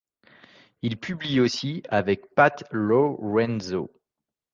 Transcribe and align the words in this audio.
Il 0.81 0.99
publie 0.99 1.39
aussi' 1.39 1.83
avec 1.89 2.33
Pat 2.33 2.63
Lowrenzo. 2.71 3.91